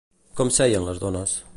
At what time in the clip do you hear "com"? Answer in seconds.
0.39-0.49